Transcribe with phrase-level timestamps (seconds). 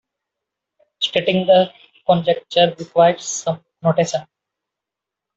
[0.97, 1.71] Stating the
[2.07, 4.21] conjecture requires some notation.